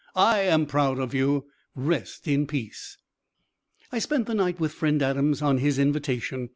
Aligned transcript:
I 0.15 0.39
am 0.39 0.65
proud 0.65 0.97
of 0.97 1.13
you. 1.13 1.45
Rest 1.75 2.27
in 2.27 2.47
peace." 2.47 2.97
I 3.91 3.99
spent 3.99 4.25
the 4.25 4.33
night 4.33 4.59
with 4.59 4.73
friend 4.73 4.99
Adams, 4.99 5.43
on 5.43 5.59
his 5.59 5.77
invitation. 5.77 6.49